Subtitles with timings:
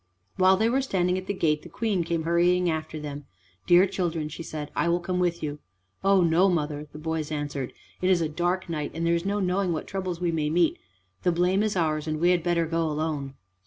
[0.37, 3.27] While they were standing at the gate, the Queen came hurrying after them.
[3.67, 5.59] "Dear children," she said, "I will come with you."
[6.03, 9.39] "Oh no, mother," the boys answered, "it is a dark night, and there is no
[9.39, 10.79] knowing what troubles we may meet with;
[11.21, 13.35] the blame is ours, and we had better go alone."